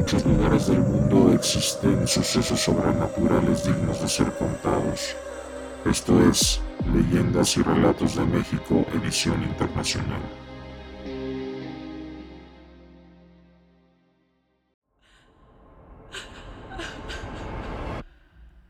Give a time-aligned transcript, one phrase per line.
[0.00, 5.14] muchos lugares del mundo existen sucesos sobrenaturales dignos de ser contados.
[5.84, 6.58] Esto es
[6.90, 10.22] Leyendas y Relatos de México, edición internacional.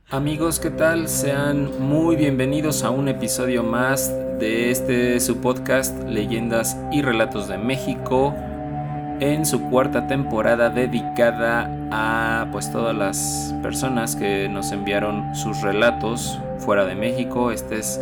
[0.08, 1.08] Amigos, ¿qué tal?
[1.08, 7.56] Sean muy bienvenidos a un episodio más de este su podcast Leyendas y Relatos de
[7.56, 8.34] México
[9.20, 16.40] en su cuarta temporada dedicada a pues todas las personas que nos enviaron sus relatos
[16.58, 17.50] fuera de México.
[17.50, 18.00] Esta es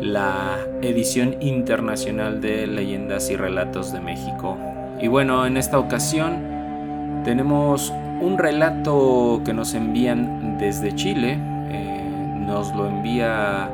[0.00, 4.56] la edición internacional de Leyendas y Relatos de México.
[5.00, 11.38] Y bueno, en esta ocasión tenemos un relato que nos envían desde Chile.
[11.70, 12.04] Eh,
[12.46, 13.68] nos lo envía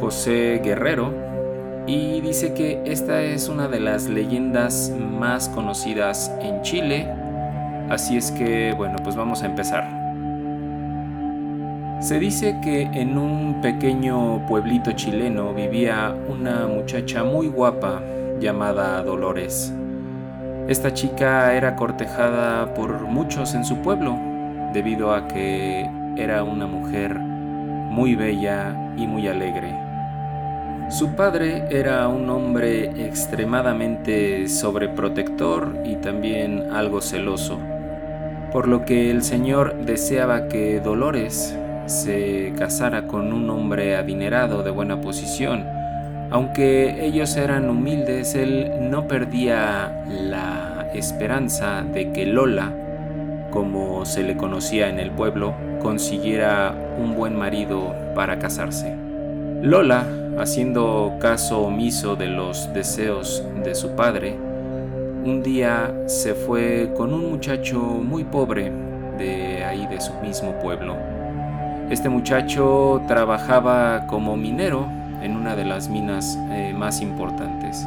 [0.00, 1.23] José Guerrero
[1.86, 7.08] y dice que esta es una de las leyendas más conocidas en Chile.
[7.90, 9.84] Así es que, bueno, pues vamos a empezar.
[12.00, 18.02] Se dice que en un pequeño pueblito chileno vivía una muchacha muy guapa
[18.40, 19.72] llamada Dolores.
[20.68, 24.18] Esta chica era cortejada por muchos en su pueblo,
[24.72, 29.83] debido a que era una mujer muy bella y muy alegre.
[30.90, 37.58] Su padre era un hombre extremadamente sobreprotector y también algo celoso,
[38.52, 44.70] por lo que el señor deseaba que Dolores se casara con un hombre adinerado de
[44.70, 45.64] buena posición,
[46.30, 52.72] aunque ellos eran humildes, él no perdía la esperanza de que Lola,
[53.50, 58.94] como se le conocía en el pueblo, consiguiera un buen marido para casarse.
[59.62, 60.06] Lola,
[60.38, 64.36] haciendo caso omiso de los deseos de su padre,
[65.24, 68.70] un día se fue con un muchacho muy pobre
[69.18, 70.96] de ahí de su mismo pueblo.
[71.90, 74.86] Este muchacho trabajaba como minero
[75.22, 77.86] en una de las minas eh, más importantes.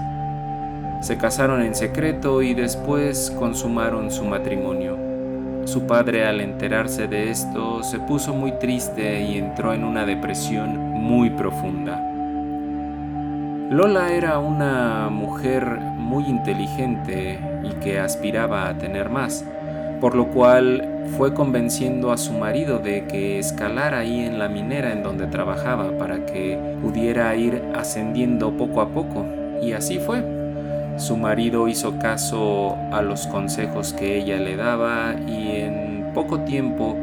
[1.02, 4.98] Se casaron en secreto y después consumaron su matrimonio.
[5.66, 10.78] Su padre al enterarse de esto se puso muy triste y entró en una depresión
[10.78, 12.17] muy profunda.
[13.70, 15.66] Lola era una mujer
[15.98, 19.44] muy inteligente y que aspiraba a tener más,
[20.00, 24.94] por lo cual fue convenciendo a su marido de que escalara ahí en la minera
[24.94, 29.26] en donde trabajaba para que pudiera ir ascendiendo poco a poco.
[29.62, 30.24] Y así fue.
[30.96, 36.96] Su marido hizo caso a los consejos que ella le daba y en poco tiempo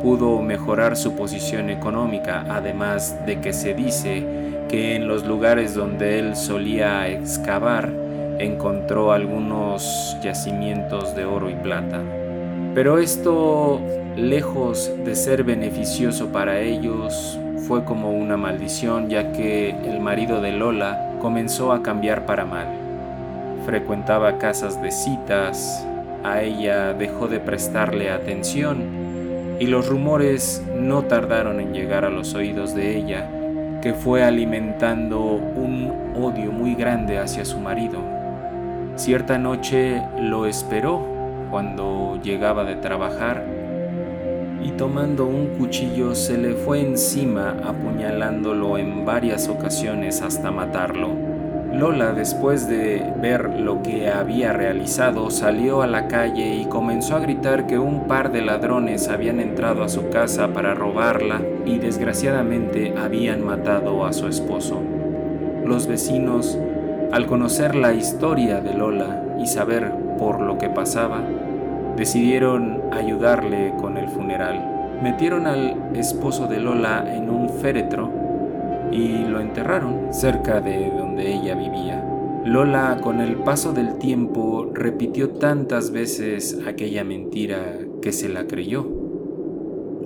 [0.00, 6.18] pudo mejorar su posición económica, además de que se dice que en los lugares donde
[6.18, 7.90] él solía excavar
[8.38, 12.00] encontró algunos yacimientos de oro y plata.
[12.74, 13.80] Pero esto,
[14.16, 20.52] lejos de ser beneficioso para ellos, fue como una maldición ya que el marido de
[20.52, 22.68] Lola comenzó a cambiar para mal.
[23.66, 25.86] Frecuentaba casas de citas,
[26.24, 28.84] a ella dejó de prestarle atención
[29.58, 33.28] y los rumores no tardaron en llegar a los oídos de ella,
[33.82, 38.00] que fue alimentando un odio muy grande hacia su marido.
[38.96, 41.06] Cierta noche lo esperó
[41.50, 43.44] cuando llegaba de trabajar
[44.62, 51.27] y tomando un cuchillo se le fue encima apuñalándolo en varias ocasiones hasta matarlo.
[51.72, 57.20] Lola, después de ver lo que había realizado, salió a la calle y comenzó a
[57.20, 62.94] gritar que un par de ladrones habían entrado a su casa para robarla y desgraciadamente
[62.96, 64.82] habían matado a su esposo.
[65.64, 66.58] Los vecinos,
[67.12, 71.22] al conocer la historia de Lola y saber por lo que pasaba,
[71.96, 74.98] decidieron ayudarle con el funeral.
[75.02, 78.27] Metieron al esposo de Lola en un féretro
[78.92, 82.04] y lo enterraron cerca de donde ella vivía.
[82.44, 88.86] Lola con el paso del tiempo repitió tantas veces aquella mentira que se la creyó,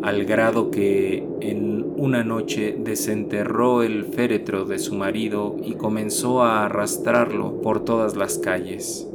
[0.03, 6.65] al grado que en una noche desenterró el féretro de su marido y comenzó a
[6.65, 9.09] arrastrarlo por todas las calles.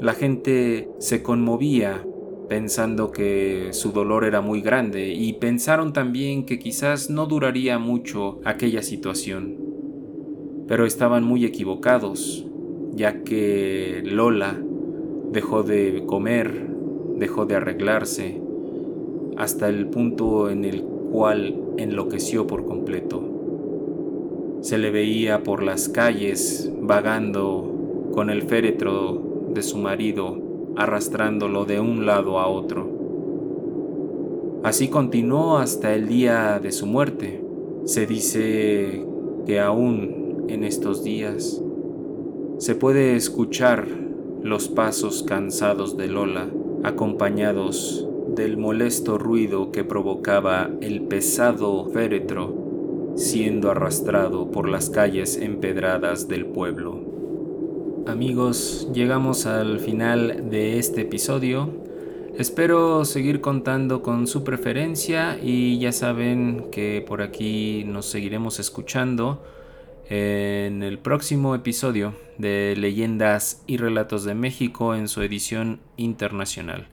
[0.00, 2.04] La gente se conmovía
[2.48, 8.40] pensando que su dolor era muy grande y pensaron también que quizás no duraría mucho
[8.44, 9.56] aquella situación.
[10.68, 12.46] Pero estaban muy equivocados,
[12.92, 14.58] ya que Lola
[15.30, 16.68] dejó de comer,
[17.16, 18.40] dejó de arreglarse,
[19.36, 23.22] hasta el punto en el cual enloqueció por completo.
[24.60, 31.80] Se le veía por las calles vagando con el féretro de su marido arrastrándolo de
[31.80, 32.88] un lado a otro.
[34.62, 37.44] Así continuó hasta el día de su muerte.
[37.84, 39.04] Se dice
[39.44, 41.62] que aún en estos días
[42.58, 43.86] se puede escuchar
[44.42, 46.48] los pasos cansados de Lola,
[46.84, 52.62] acompañados del molesto ruido que provocaba el pesado féretro
[53.14, 57.11] siendo arrastrado por las calles empedradas del pueblo.
[58.06, 61.70] Amigos, llegamos al final de este episodio.
[62.36, 69.44] Espero seguir contando con su preferencia y ya saben que por aquí nos seguiremos escuchando
[70.08, 76.88] en el próximo episodio de Leyendas y Relatos de México en su edición internacional.